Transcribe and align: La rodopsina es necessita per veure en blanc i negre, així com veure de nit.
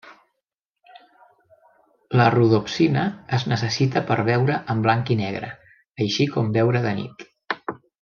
La 2.21 2.25
rodopsina 2.37 3.05
es 3.39 3.47
necessita 3.53 4.05
per 4.11 4.19
veure 4.33 4.59
en 4.75 4.85
blanc 4.89 5.15
i 5.19 5.23
negre, 5.25 5.55
així 6.09 6.31
com 6.37 6.55
veure 6.61 6.87
de 6.91 7.01
nit. 7.05 7.29